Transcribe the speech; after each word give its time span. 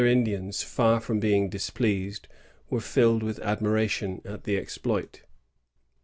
Indians, 0.03 0.63
far 0.63 0.99
from 0.99 1.19
being 1.19 1.47
displeased, 1.47 2.27
were 2.71 2.81
filled 2.81 3.21
with 3.21 3.37
admiration 3.41 4.19
at 4.25 4.45
the 4.45 4.57
exploit. 4.57 5.21